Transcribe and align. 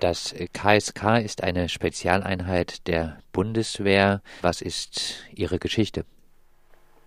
Das 0.00 0.34
KSK 0.52 1.24
ist 1.24 1.42
eine 1.42 1.70
Spezialeinheit 1.70 2.86
der 2.86 3.16
Bundeswehr. 3.32 4.20
Was 4.42 4.60
ist 4.60 5.26
Ihre 5.34 5.58
Geschichte? 5.58 6.04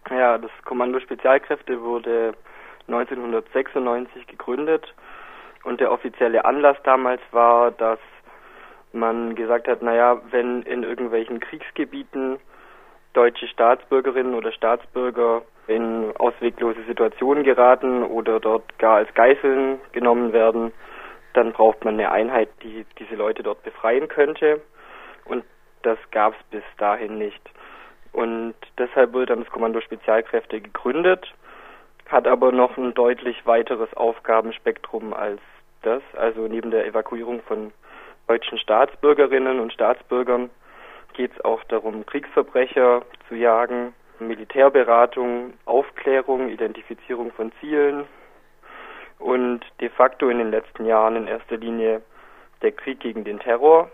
Ja, 0.09 0.39
das 0.39 0.49
Kommando 0.65 0.99
Spezialkräfte 0.99 1.83
wurde 1.83 2.33
1996 2.87 4.25
gegründet 4.25 4.91
und 5.63 5.79
der 5.79 5.91
offizielle 5.91 6.45
Anlass 6.45 6.77
damals 6.83 7.21
war, 7.31 7.69
dass 7.69 7.99
man 8.91 9.35
gesagt 9.35 9.67
hat, 9.67 9.83
naja, 9.83 10.19
wenn 10.31 10.63
in 10.63 10.81
irgendwelchen 10.81 11.39
Kriegsgebieten 11.39 12.39
deutsche 13.13 13.47
Staatsbürgerinnen 13.47 14.33
oder 14.33 14.51
Staatsbürger 14.51 15.43
in 15.67 16.11
ausweglose 16.17 16.83
Situationen 16.87 17.43
geraten 17.43 18.01
oder 18.01 18.39
dort 18.39 18.79
gar 18.79 18.95
als 18.95 19.13
Geiseln 19.13 19.79
genommen 19.91 20.33
werden, 20.33 20.71
dann 21.33 21.53
braucht 21.53 21.85
man 21.85 21.95
eine 21.95 22.11
Einheit, 22.11 22.49
die 22.63 22.85
diese 22.97 23.15
Leute 23.15 23.43
dort 23.43 23.63
befreien 23.63 24.07
könnte. 24.07 24.61
Und 25.25 25.43
das 25.83 25.97
gab 26.11 26.33
es 26.33 26.43
bis 26.49 26.63
dahin 26.77 27.17
nicht. 27.17 27.41
Und 28.11 28.55
deshalb 28.77 29.13
wurde 29.13 29.27
dann 29.27 29.43
das 29.43 29.51
Kommando 29.51 29.81
Spezialkräfte 29.81 30.61
gegründet, 30.61 31.33
hat 32.07 32.27
aber 32.27 32.51
noch 32.51 32.77
ein 32.77 32.93
deutlich 32.93 33.45
weiteres 33.45 33.93
Aufgabenspektrum 33.95 35.13
als 35.13 35.41
das. 35.83 36.01
Also 36.17 36.47
neben 36.47 36.71
der 36.71 36.87
Evakuierung 36.87 37.41
von 37.43 37.71
deutschen 38.27 38.57
Staatsbürgerinnen 38.57 39.59
und 39.59 39.73
Staatsbürgern 39.73 40.49
geht 41.13 41.31
es 41.35 41.45
auch 41.45 41.63
darum, 41.65 42.05
Kriegsverbrecher 42.05 43.03
zu 43.27 43.35
jagen, 43.35 43.93
Militärberatung, 44.19 45.53
Aufklärung, 45.65 46.49
Identifizierung 46.49 47.31
von 47.31 47.51
Zielen 47.59 48.05
und 49.19 49.61
de 49.81 49.89
facto 49.89 50.29
in 50.29 50.39
den 50.39 50.51
letzten 50.51 50.85
Jahren 50.85 51.15
in 51.15 51.27
erster 51.27 51.57
Linie 51.57 52.01
der 52.61 52.71
Krieg 52.71 52.99
gegen 52.99 53.23
den 53.23 53.39
Terror. 53.39 53.89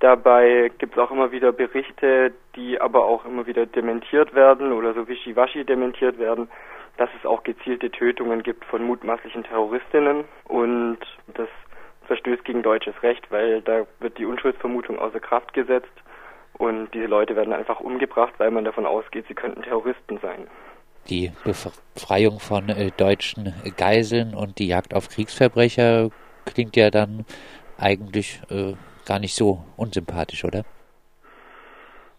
Dabei 0.00 0.70
gibt 0.78 0.94
es 0.94 0.98
auch 0.98 1.10
immer 1.10 1.30
wieder 1.30 1.52
Berichte, 1.52 2.32
die 2.56 2.80
aber 2.80 3.04
auch 3.04 3.26
immer 3.26 3.46
wieder 3.46 3.66
dementiert 3.66 4.34
werden 4.34 4.72
oder 4.72 4.94
so 4.94 5.06
wischiwaschi 5.06 5.64
dementiert 5.64 6.18
werden, 6.18 6.48
dass 6.96 7.10
es 7.18 7.26
auch 7.26 7.42
gezielte 7.42 7.90
Tötungen 7.90 8.42
gibt 8.42 8.64
von 8.64 8.82
mutmaßlichen 8.82 9.44
Terroristinnen 9.44 10.24
und 10.44 10.98
das 11.34 11.48
verstößt 12.06 12.44
gegen 12.44 12.62
deutsches 12.62 12.94
Recht, 13.02 13.30
weil 13.30 13.60
da 13.62 13.86
wird 14.00 14.18
die 14.18 14.24
Unschuldsvermutung 14.24 14.98
außer 14.98 15.20
Kraft 15.20 15.52
gesetzt 15.52 15.92
und 16.54 16.92
diese 16.94 17.06
Leute 17.06 17.36
werden 17.36 17.52
einfach 17.52 17.80
umgebracht, 17.80 18.34
weil 18.38 18.50
man 18.50 18.64
davon 18.64 18.86
ausgeht, 18.86 19.26
sie 19.28 19.34
könnten 19.34 19.62
Terroristen 19.62 20.18
sein. 20.18 20.48
Die 21.08 21.32
Befreiung 21.44 22.38
von 22.38 22.68
äh, 22.68 22.90
deutschen 22.96 23.54
Geiseln 23.76 24.34
und 24.34 24.58
die 24.58 24.68
Jagd 24.68 24.94
auf 24.94 25.08
Kriegsverbrecher 25.08 26.10
klingt 26.44 26.76
ja 26.76 26.90
dann 26.90 27.24
eigentlich 27.78 28.40
äh, 28.50 28.74
gar 29.06 29.18
nicht 29.18 29.34
so 29.34 29.64
unsympathisch, 29.76 30.44
oder? 30.44 30.64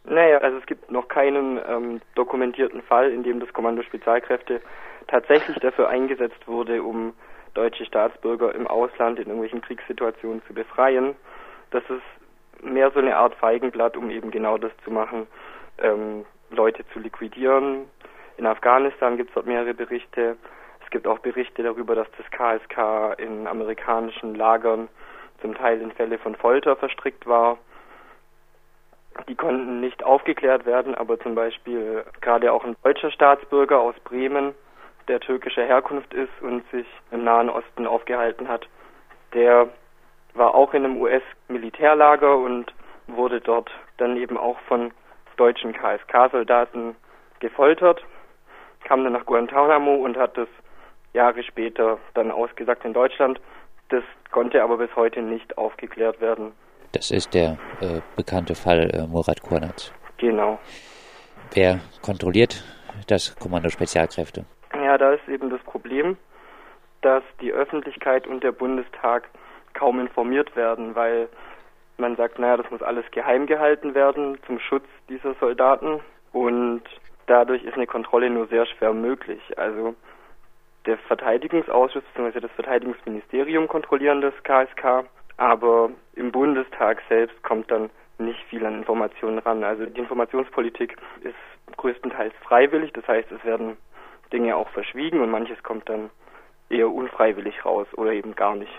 Naja, 0.03 0.39
also 0.39 0.57
es 0.57 0.65
gibt 0.65 0.91
noch 0.91 1.07
keinen 1.07 1.59
ähm, 1.67 2.01
dokumentierten 2.15 2.81
Fall, 2.81 3.11
in 3.11 3.23
dem 3.23 3.39
das 3.39 3.53
Kommando 3.53 3.83
Spezialkräfte 3.83 4.61
tatsächlich 5.07 5.57
dafür 5.59 5.89
eingesetzt 5.89 6.47
wurde, 6.47 6.81
um 6.81 7.13
deutsche 7.53 7.85
Staatsbürger 7.85 8.55
im 8.55 8.67
Ausland 8.67 9.19
in 9.19 9.25
irgendwelchen 9.25 9.61
Kriegssituationen 9.61 10.41
zu 10.47 10.53
befreien. 10.53 11.15
Das 11.69 11.83
ist 11.89 12.63
mehr 12.63 12.91
so 12.91 12.99
eine 12.99 13.15
Art 13.15 13.35
Feigenblatt, 13.35 13.97
um 13.97 14.09
eben 14.09 14.31
genau 14.31 14.57
das 14.57 14.71
zu 14.83 14.91
machen, 14.91 15.27
ähm, 15.79 16.25
Leute 16.49 16.83
zu 16.93 16.99
liquidieren. 16.99 17.85
In 18.37 18.45
Afghanistan 18.45 19.17
gibt 19.17 19.29
es 19.29 19.35
dort 19.35 19.45
mehrere 19.45 19.73
Berichte. 19.73 20.37
Es 20.83 20.89
gibt 20.89 21.07
auch 21.07 21.19
Berichte 21.19 21.63
darüber, 21.63 21.95
dass 21.95 22.07
das 22.17 22.29
KSK 22.31 23.19
in 23.19 23.47
amerikanischen 23.47 24.35
Lagern 24.35 24.89
zum 25.41 25.55
Teil 25.55 25.81
in 25.81 25.91
Fälle 25.91 26.17
von 26.17 26.35
Folter 26.35 26.75
verstrickt 26.75 27.25
war. 27.27 27.57
Die 29.27 29.35
konnten 29.35 29.79
nicht 29.79 30.03
aufgeklärt 30.03 30.65
werden, 30.65 30.95
aber 30.95 31.19
zum 31.19 31.35
Beispiel 31.35 32.05
gerade 32.21 32.51
auch 32.53 32.63
ein 32.63 32.75
deutscher 32.83 33.11
Staatsbürger 33.11 33.79
aus 33.79 33.95
Bremen 34.03 34.55
der 35.07 35.19
türkischer 35.19 35.63
Herkunft 35.63 36.13
ist 36.13 36.31
und 36.41 36.63
sich 36.71 36.87
im 37.11 37.23
Nahen 37.23 37.49
Osten 37.49 37.87
aufgehalten 37.87 38.47
hat. 38.47 38.67
Der 39.33 39.67
war 40.33 40.55
auch 40.55 40.73
in 40.73 40.85
einem 40.85 41.01
US-Militärlager 41.01 42.37
und 42.37 42.73
wurde 43.07 43.41
dort 43.41 43.69
dann 43.97 44.15
eben 44.15 44.37
auch 44.37 44.59
von 44.67 44.93
deutschen 45.37 45.73
KSK-Soldaten 45.73 46.95
gefoltert, 47.39 48.05
kam 48.83 49.03
dann 49.03 49.13
nach 49.13 49.25
Guantanamo 49.25 49.95
und 49.95 50.17
hat 50.17 50.37
das 50.37 50.47
Jahre 51.13 51.43
später 51.43 51.97
dann 52.13 52.31
ausgesagt 52.31 52.85
in 52.85 52.93
Deutschland. 52.93 53.39
Das 53.89 54.03
konnte 54.31 54.63
aber 54.63 54.77
bis 54.77 54.95
heute 54.95 55.21
nicht 55.21 55.57
aufgeklärt 55.57 56.21
werden. 56.21 56.53
Das 56.93 57.11
ist 57.11 57.33
der 57.33 57.57
äh, 57.81 58.01
bekannte 58.15 58.55
Fall 58.55 58.89
äh, 58.93 59.07
Murat 59.07 59.41
Kurnaz. 59.41 59.93
Genau. 60.17 60.59
Wer 61.53 61.79
kontrolliert 62.01 62.63
das 63.07 63.35
Kommando 63.37 63.69
Spezialkräfte? 63.69 64.45
Ja, 64.73 64.97
da 64.97 65.13
ist 65.13 65.27
eben 65.27 65.49
das 65.49 65.61
Problem, 65.61 66.17
dass 67.01 67.23
die 67.41 67.51
Öffentlichkeit 67.51 68.27
und 68.27 68.43
der 68.43 68.51
Bundestag 68.51 69.29
kaum 69.73 69.99
informiert 69.99 70.55
werden, 70.55 70.95
weil 70.95 71.27
man 71.97 72.15
sagt, 72.15 72.39
naja, 72.39 72.57
das 72.57 72.69
muss 72.71 72.81
alles 72.81 73.05
geheim 73.11 73.45
gehalten 73.45 73.93
werden 73.95 74.37
zum 74.45 74.59
Schutz 74.59 74.85
dieser 75.09 75.33
Soldaten 75.35 76.01
und 76.33 76.83
dadurch 77.31 77.63
ist 77.63 77.75
eine 77.75 77.87
Kontrolle 77.87 78.29
nur 78.29 78.47
sehr 78.47 78.65
schwer 78.65 78.91
möglich. 78.91 79.41
Also 79.55 79.95
der 80.85 80.97
Verteidigungsausschuss 80.97 82.03
bzw. 82.13 82.41
das 82.41 82.51
Verteidigungsministerium 82.51 83.69
kontrollieren 83.69 84.19
das 84.19 84.33
KSK, 84.43 85.05
aber 85.37 85.91
im 86.15 86.31
Bundestag 86.31 87.01
selbst 87.07 87.41
kommt 87.41 87.71
dann 87.71 87.89
nicht 88.17 88.43
viel 88.49 88.65
an 88.65 88.79
Informationen 88.79 89.39
ran. 89.39 89.63
Also 89.63 89.85
die 89.85 90.01
Informationspolitik 90.01 90.97
ist 91.21 91.77
größtenteils 91.77 92.33
freiwillig, 92.43 92.91
das 92.93 93.07
heißt, 93.07 93.31
es 93.31 93.43
werden 93.45 93.77
Dinge 94.33 94.57
auch 94.57 94.69
verschwiegen 94.69 95.21
und 95.21 95.31
manches 95.31 95.63
kommt 95.63 95.87
dann 95.87 96.09
eher 96.69 96.89
unfreiwillig 96.89 97.63
raus 97.63 97.87
oder 97.95 98.11
eben 98.11 98.35
gar 98.35 98.55
nicht. 98.55 98.73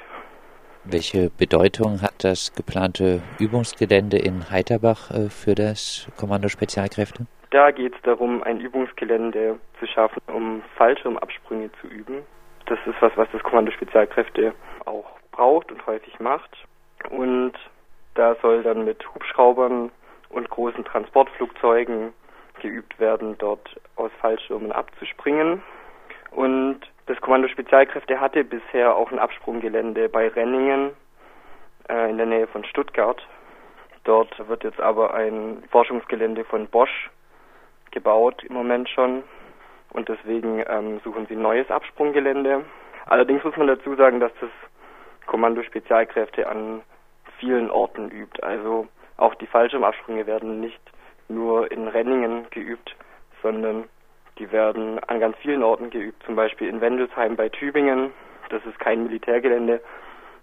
Welche 0.85 1.31
Bedeutung 1.31 2.03
hat 2.03 2.25
das 2.25 2.53
geplante 2.55 3.23
Übungsgelände 3.39 4.19
in 4.19 4.51
Heiterbach 4.51 5.11
äh, 5.11 5.31
für 5.31 5.55
das 5.55 6.09
Kommando 6.19 6.49
Spezialkräfte? 6.49 7.27
Da 7.53 7.71
geht 7.71 7.95
es 7.95 8.01
darum, 8.01 8.43
ein 8.43 8.61
Übungsgelände 8.61 9.59
zu 9.79 9.87
schaffen, 9.87 10.23
um 10.27 10.63
Fallschirmabsprünge 10.77 11.71
zu 11.83 11.87
üben. 11.87 12.23
Das 12.65 12.79
ist 12.87 12.97
was, 13.01 13.13
was 13.17 13.29
das 13.31 13.43
Kommando 13.43 13.71
Spezialkräfte 13.73 14.55
auch 14.87 15.05
braucht 15.33 15.71
und 15.71 15.87
häufig 15.87 16.19
macht. 16.19 16.51
Und 17.11 17.53
da 18.15 18.37
soll 18.41 18.63
dann 18.63 18.87
mit 18.87 19.07
Hubschraubern 19.15 19.93
und 20.31 20.49
großen 20.49 20.83
Transportflugzeugen 20.87 22.15
geübt 22.63 22.99
werden, 22.99 23.37
dort 23.37 23.79
aus 23.97 24.11
Fallschirmen 24.23 24.73
abzuspringen. 24.73 25.63
Und 26.31 26.81
das 27.05 27.21
Kommando 27.21 27.49
Spezialkräfte 27.49 28.19
hatte 28.19 28.45
bisher 28.45 28.97
auch 28.97 29.13
ein 29.13 29.19
Absprunggelände 29.19 30.09
bei 30.09 30.29
Renningen 30.29 30.93
äh, 31.91 32.09
in 32.09 32.17
der 32.17 32.27
Nähe 32.27 32.47
von 32.47 32.65
Stuttgart. 32.65 33.23
Dort 34.05 34.49
wird 34.49 34.65
jetzt 34.65 34.81
aber 34.81 35.13
ein 35.13 35.63
Forschungsgelände 35.71 36.45
von 36.45 36.67
Bosch 36.69 37.11
gebaut 37.93 38.43
im 38.45 38.55
Moment 38.55 38.89
schon 38.89 39.23
und 39.93 40.09
deswegen 40.09 40.65
ähm, 40.69 41.01
suchen 41.05 41.27
sie 41.27 41.35
ein 41.35 41.43
neues 41.43 41.71
Absprunggelände. 41.71 42.65
Allerdings 43.07 43.45
muss 43.45 43.57
man 43.57 43.67
dazu 43.67 43.95
sagen, 43.95 44.21
dass 44.21 44.33
das 44.41 44.51
Kommando 45.27 45.63
Spezialkräfte 45.63 46.49
an 46.49 46.83
vielen 47.39 47.71
Orten 47.71 48.11
übt. 48.11 48.43
Also 48.43 48.89
auch 49.17 49.35
die 49.37 49.47
Fallschirmabsprünge 49.47 50.27
werden 50.27 50.61
nicht 50.61 50.81
nur 51.29 51.71
in 51.71 51.89
Renningen 51.89 52.47
geübt, 52.51 52.97
sondern 53.43 53.85
die 54.39 54.51
werden 54.51 54.99
an 55.05 55.21
ganz 55.21 55.37
vielen 55.39 55.63
Orten 55.63 55.91
geübt, 55.91 56.23
zum 56.25 56.37
Beispiel 56.37 56.69
in 56.69 56.81
Wendelsheim 56.81 57.37
bei 57.37 57.49
Tübingen. 57.49 58.13
Das 58.49 58.65
ist 58.65 58.79
kein 58.79 59.05
Militärgelände. 59.05 59.81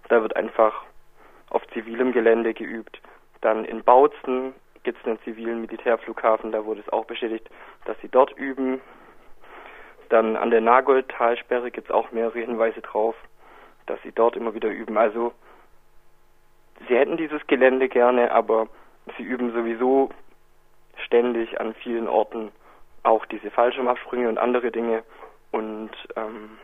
Da 0.08 0.22
wird 0.22 0.36
einfach 0.36 0.84
auf 1.50 1.66
zivilem 1.68 2.12
Gelände 2.12 2.54
geübt. 2.54 3.00
Dann 3.40 3.64
in 3.64 3.82
Bautzen 3.82 4.54
gibt 4.82 4.98
es 5.00 5.06
einen 5.06 5.20
zivilen 5.22 5.60
Militärflughafen, 5.60 6.52
da 6.52 6.64
wurde 6.64 6.80
es 6.80 6.92
auch 6.92 7.04
bestätigt, 7.04 7.48
dass 7.84 7.98
sie 8.00 8.08
dort 8.08 8.32
üben. 8.36 8.80
Dann 10.08 10.36
an 10.36 10.50
der 10.50 10.60
Nagold-Talsperre 10.60 11.70
gibt 11.70 11.88
es 11.88 11.94
auch 11.94 12.10
mehrere 12.10 12.40
Hinweise 12.40 12.80
drauf, 12.80 13.14
dass 13.86 14.00
sie 14.02 14.12
dort 14.12 14.36
immer 14.36 14.54
wieder 14.54 14.68
üben. 14.68 14.96
Also 14.98 15.32
sie 16.88 16.96
hätten 16.96 17.16
dieses 17.16 17.46
Gelände 17.46 17.88
gerne, 17.88 18.32
aber 18.32 18.68
sie 19.16 19.22
üben 19.22 19.52
sowieso 19.52 20.10
ständig 21.04 21.60
an 21.60 21.74
vielen 21.74 22.08
Orten 22.08 22.50
auch 23.02 23.24
diese 23.26 23.50
Fallschirmabsprünge 23.50 24.28
und 24.28 24.38
andere 24.38 24.70
Dinge. 24.70 25.02
Und 25.52 25.90
ähm, 26.16 26.58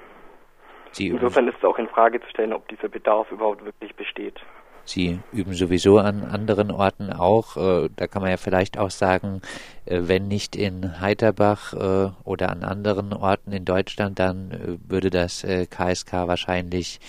insofern 0.99 1.49
ist 1.49 1.59
es 1.59 1.65
auch 1.65 1.79
in 1.79 1.89
Frage 1.89 2.21
zu 2.21 2.29
stellen, 2.31 2.53
ob 2.53 2.69
dieser 2.69 2.89
Bedarf 2.89 3.31
überhaupt 3.31 3.65
wirklich 3.65 3.95
besteht. 3.95 4.41
Sie 4.87 5.19
üben 5.33 5.53
sowieso 5.53 5.99
an 5.99 6.23
anderen 6.23 6.71
Orten 6.71 7.13
auch. 7.13 7.57
Äh, 7.57 7.91
da 7.97 8.07
kann 8.07 8.23
man 8.23 8.31
ja 8.31 8.37
vielleicht 8.37 8.79
auch 8.79 8.93
sagen, 8.93 9.43
äh, 9.85 10.03
wenn 10.05 10.29
nicht 10.29 10.55
in 10.55 11.01
Heiterbach 11.01 11.73
äh, 11.75 12.11
oder 12.23 12.51
an 12.51 12.63
anderen 12.63 13.13
Orten 13.13 13.51
in 13.51 13.65
Deutschland, 13.65 14.21
dann 14.21 14.79
würde 14.89 15.11
das 15.11 15.45
KSK 15.71 16.13
wahrscheinlich 16.13 17.01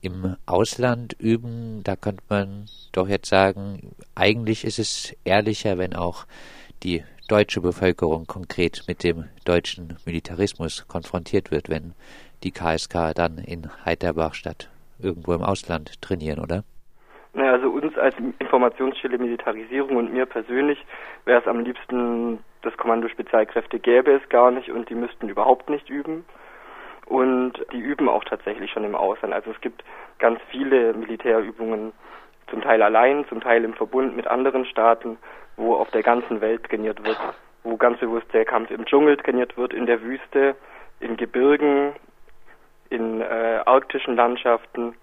im 0.00 0.36
Ausland 0.44 1.14
üben. 1.18 1.82
Da 1.84 1.94
könnte 1.94 2.24
man 2.28 2.66
doch 2.92 3.08
jetzt 3.08 3.28
sagen, 3.28 3.94
eigentlich 4.16 4.64
ist 4.64 4.80
es 4.80 5.14
ehrlicher, 5.24 5.78
wenn 5.78 5.94
auch 5.94 6.26
die 6.82 7.04
deutsche 7.28 7.60
Bevölkerung 7.60 8.26
konkret 8.26 8.82
mit 8.88 9.04
dem 9.04 9.26
deutschen 9.44 9.96
Militarismus 10.04 10.86
konfrontiert 10.88 11.52
wird, 11.52 11.68
wenn 11.68 11.94
die 12.42 12.50
KSK 12.50 13.14
dann 13.14 13.38
in 13.38 13.70
Heiterbach 13.84 14.34
statt 14.34 14.68
irgendwo 14.98 15.34
im 15.34 15.42
Ausland 15.42 16.00
trainieren, 16.00 16.40
oder? 16.40 16.64
Naja, 17.32 17.52
also 17.52 17.70
uns 17.70 17.96
als 17.96 18.14
Informationsstelle 18.38 19.18
Militarisierung 19.18 19.96
und 19.96 20.12
mir 20.12 20.26
persönlich 20.26 20.84
wäre 21.24 21.40
es 21.40 21.46
am 21.46 21.60
liebsten, 21.60 22.42
das 22.62 22.76
Kommando 22.76 23.08
Spezialkräfte 23.08 23.78
gäbe 23.78 24.12
es 24.12 24.28
gar 24.28 24.50
nicht 24.50 24.70
und 24.70 24.88
die 24.90 24.94
müssten 24.94 25.28
überhaupt 25.28 25.70
nicht 25.70 25.88
üben. 25.88 26.24
Und 27.06 27.54
die 27.72 27.80
üben 27.80 28.08
auch 28.08 28.24
tatsächlich 28.24 28.70
schon 28.70 28.84
im 28.84 28.94
Ausland. 28.94 29.34
Also 29.34 29.50
es 29.50 29.60
gibt 29.60 29.84
ganz 30.18 30.40
viele 30.50 30.92
Militärübungen, 30.94 31.92
zum 32.50 32.60
Teil 32.62 32.82
allein, 32.82 33.24
zum 33.28 33.40
Teil 33.40 33.64
im 33.64 33.74
Verbund 33.74 34.16
mit 34.16 34.26
anderen 34.26 34.64
Staaten, 34.64 35.18
wo 35.56 35.74
auf 35.74 35.90
der 35.90 36.02
ganzen 36.02 36.40
Welt 36.40 36.64
trainiert 36.64 37.04
wird, 37.04 37.18
wo 37.62 37.76
ganz 37.76 37.98
bewusst 38.00 38.26
der 38.32 38.44
Kampf 38.44 38.70
im 38.70 38.84
Dschungel 38.84 39.16
trainiert 39.16 39.56
wird, 39.56 39.72
in 39.72 39.86
der 39.86 40.02
Wüste, 40.02 40.56
in 40.98 41.16
Gebirgen, 41.16 41.92
in 42.90 43.20
äh, 43.20 43.60
arktischen 43.64 44.16
Landschaften 44.16 44.94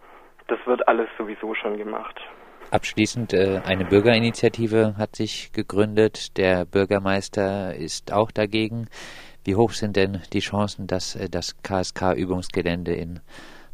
das 0.47 0.59
wird 0.65 0.87
alles 0.87 1.09
sowieso 1.17 1.53
schon 1.53 1.77
gemacht. 1.77 2.19
Abschließend, 2.71 3.33
äh, 3.33 3.61
eine 3.65 3.85
Bürgerinitiative 3.85 4.95
hat 4.97 5.15
sich 5.15 5.53
gegründet. 5.53 6.37
Der 6.37 6.65
Bürgermeister 6.65 7.73
ist 7.73 8.11
auch 8.11 8.29
dagegen. 8.29 8.87
Wie 9.45 9.55
hoch 9.55 9.71
sind 9.71 9.95
denn 9.95 10.21
die 10.33 10.39
Chancen, 10.39 10.87
dass 10.87 11.15
äh, 11.15 11.29
das 11.29 11.55
KSK-Übungsgelände 11.63 12.93
in 12.93 13.21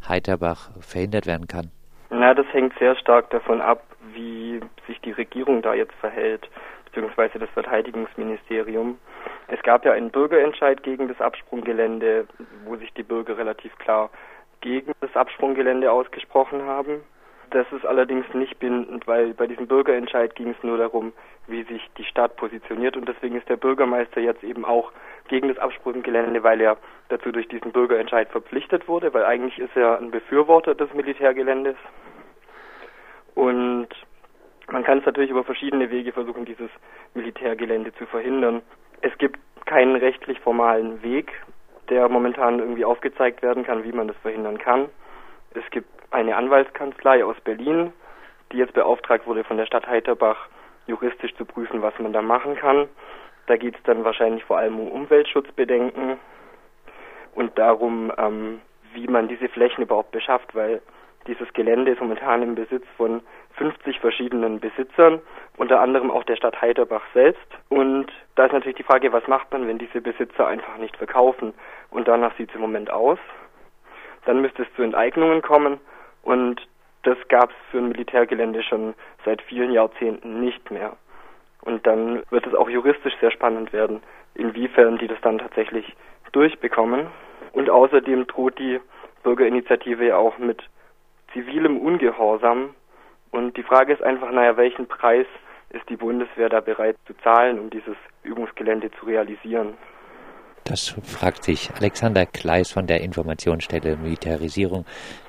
Heiterbach 0.07 0.69
verhindert 0.79 1.25
werden 1.25 1.47
kann? 1.47 1.71
Na, 2.11 2.35
das 2.35 2.45
hängt 2.51 2.77
sehr 2.77 2.95
stark 2.95 3.31
davon 3.31 3.61
ab, 3.61 3.81
wie 4.13 4.59
sich 4.85 5.01
die 5.01 5.13
Regierung 5.13 5.63
da 5.63 5.73
jetzt 5.73 5.95
verhält, 5.95 6.47
beziehungsweise 6.85 7.39
das 7.39 7.49
Verteidigungsministerium. 7.49 8.99
Es 9.47 9.61
gab 9.63 9.85
ja 9.85 9.93
einen 9.93 10.11
Bürgerentscheid 10.11 10.83
gegen 10.83 11.07
das 11.07 11.19
Absprunggelände, 11.19 12.27
wo 12.65 12.75
sich 12.75 12.93
die 12.93 13.01
Bürger 13.01 13.37
relativ 13.39 13.75
klar 13.79 14.11
gegen 14.63 14.93
das 15.01 15.13
Absprunggelände 15.15 15.91
ausgesprochen 15.91 16.63
haben. 16.63 17.03
Das 17.51 17.67
ist 17.71 17.85
allerdings 17.85 18.25
nicht 18.33 18.57
bindend, 18.59 19.05
weil 19.05 19.33
bei 19.33 19.45
diesem 19.45 19.67
Bürgerentscheid 19.67 20.33
ging 20.35 20.51
es 20.51 20.63
nur 20.63 20.77
darum, 20.77 21.11
wie 21.47 21.63
sich 21.63 21.87
die 21.97 22.05
Stadt 22.05 22.37
positioniert 22.37 22.97
und 22.97 23.07
deswegen 23.07 23.35
ist 23.35 23.47
der 23.49 23.57
Bürgermeister 23.57 24.21
jetzt 24.21 24.43
eben 24.43 24.65
auch 24.65 24.91
gegen 25.27 25.49
das 25.49 25.59
Absprunggelände, 25.59 26.41
weil 26.43 26.61
er 26.61 26.77
dazu 27.09 27.31
durch 27.31 27.47
diesen 27.49 27.73
Bürgerentscheid 27.73 28.29
verpflichtet 28.29 28.87
wurde, 28.87 29.13
weil 29.13 29.25
eigentlich 29.25 29.59
ist 29.59 29.75
er 29.75 29.99
ein 29.99 30.11
Befürworter 30.11 30.73
des 30.73 30.91
Militärgeländes. 30.93 31.75
Und 33.35 33.89
man 34.71 34.83
kann 34.83 34.99
es 34.99 35.05
natürlich 35.05 35.29
über 35.31 35.43
verschiedene 35.43 35.91
Wege 35.91 36.13
versuchen, 36.13 36.45
dieses 36.45 36.69
Militärgelände 37.13 37.93
zu 37.95 38.05
verhindern. 38.05 38.61
Es 39.01 39.15
gibt 39.17 39.39
keinen 39.65 39.97
rechtlich 39.97 40.39
formalen 40.39 41.03
Weg, 41.03 41.33
der 41.89 42.09
momentan 42.09 42.59
irgendwie 42.59 42.85
aufgezeigt 42.85 43.41
werden 43.41 43.63
kann, 43.63 43.83
wie 43.83 43.91
man 43.91 44.07
das 44.07 44.17
verhindern 44.17 44.57
kann. 44.57 44.89
Es 45.53 45.69
gibt 45.71 45.89
eine 46.11 46.35
Anwaltskanzlei 46.35 47.23
aus 47.23 47.39
Berlin, 47.41 47.93
die 48.51 48.57
jetzt 48.57 48.73
beauftragt 48.73 49.25
wurde 49.27 49.43
von 49.43 49.57
der 49.57 49.65
Stadt 49.65 49.87
Heiterbach, 49.87 50.47
juristisch 50.87 51.33
zu 51.35 51.45
prüfen, 51.45 51.81
was 51.81 51.97
man 51.99 52.13
da 52.13 52.21
machen 52.21 52.55
kann. 52.55 52.87
Da 53.47 53.57
geht 53.57 53.75
es 53.75 53.83
dann 53.83 54.03
wahrscheinlich 54.03 54.43
vor 54.45 54.57
allem 54.57 54.79
um 54.79 54.91
Umweltschutzbedenken 54.91 56.17
und 57.35 57.57
darum, 57.57 58.11
ähm, 58.17 58.61
wie 58.93 59.07
man 59.07 59.27
diese 59.27 59.49
Flächen 59.49 59.83
überhaupt 59.83 60.11
beschafft, 60.11 60.53
weil 60.55 60.81
dieses 61.27 61.51
Gelände 61.53 61.91
ist 61.91 62.01
momentan 62.01 62.41
im 62.41 62.55
Besitz 62.55 62.85
von 62.97 63.21
50 63.57 63.99
verschiedenen 63.99 64.59
Besitzern, 64.59 65.21
unter 65.57 65.79
anderem 65.79 66.11
auch 66.11 66.23
der 66.23 66.35
Stadt 66.35 66.61
Heiterbach 66.61 67.03
selbst. 67.13 67.47
Und 67.69 68.11
da 68.35 68.45
ist 68.45 68.53
natürlich 68.53 68.77
die 68.77 68.83
Frage, 68.83 69.13
was 69.13 69.27
macht 69.27 69.51
man, 69.51 69.67
wenn 69.67 69.77
diese 69.77 70.01
Besitzer 70.01 70.47
einfach 70.47 70.77
nicht 70.77 70.97
verkaufen? 70.97 71.53
Und 71.91 72.07
danach 72.07 72.35
sieht 72.37 72.49
es 72.49 72.55
im 72.55 72.61
Moment 72.61 72.89
aus. 72.89 73.19
Dann 74.25 74.41
müsste 74.41 74.63
es 74.63 74.73
zu 74.75 74.81
Enteignungen 74.81 75.41
kommen 75.41 75.79
und 76.23 76.61
das 77.03 77.17
gab 77.27 77.49
es 77.49 77.55
für 77.69 77.79
ein 77.79 77.89
Militärgelände 77.89 78.63
schon 78.63 78.93
seit 79.25 79.41
vielen 79.41 79.71
Jahrzehnten 79.71 80.39
nicht 80.39 80.71
mehr. 80.71 80.95
Und 81.61 81.85
dann 81.85 82.23
wird 82.29 82.47
es 82.47 82.55
auch 82.55 82.69
juristisch 82.69 83.13
sehr 83.19 83.31
spannend 83.31 83.73
werden, 83.73 84.01
inwiefern 84.35 84.97
die 84.97 85.07
das 85.07 85.19
dann 85.21 85.37
tatsächlich 85.37 85.95
durchbekommen. 86.31 87.07
Und 87.51 87.69
außerdem 87.69 88.27
droht 88.27 88.57
die 88.57 88.79
Bürgerinitiative 89.23 90.07
ja 90.07 90.17
auch 90.17 90.37
mit 90.37 90.63
zivilem 91.33 91.77
Ungehorsam. 91.77 92.75
Und 93.31 93.57
die 93.57 93.63
Frage 93.63 93.93
ist 93.93 94.03
einfach, 94.03 94.31
naja, 94.31 94.57
welchen 94.57 94.87
Preis 94.87 95.25
ist 95.69 95.89
die 95.89 95.97
Bundeswehr 95.97 96.49
da 96.49 96.61
bereit 96.61 96.97
zu 97.07 97.13
zahlen, 97.23 97.59
um 97.59 97.69
dieses 97.69 97.95
Übungsgelände 98.23 98.91
zu 98.91 99.05
realisieren? 99.05 99.73
Das 100.65 100.95
fragt 101.03 101.43
sich 101.43 101.71
Alexander 101.75 102.25
Kleis 102.25 102.71
von 102.71 102.87
der 102.87 103.01
Informationsstelle 103.01 103.97
Militarisierung. 103.97 104.85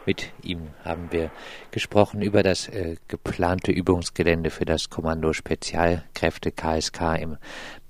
Mit 0.06 0.33
ihm 0.43 0.69
haben 0.85 1.09
wir 1.11 1.33
gesprochen 1.73 2.23
über 2.23 2.45
das 2.45 2.69
äh, 2.69 2.95
geplante 3.09 3.73
Übungsgelände 3.73 4.51
für 4.51 4.65
das 4.65 4.91
Kommando 4.91 5.33
Spezialkräfte 5.33 6.53
KSK 6.53 7.19
im 7.21 7.37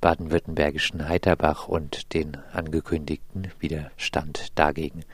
baden-württembergischen 0.01 1.07
Heiterbach 1.07 1.69
und 1.69 2.15
den 2.15 2.39
angekündigten 2.53 3.53
Widerstand 3.61 4.59
dagegen. 4.59 5.05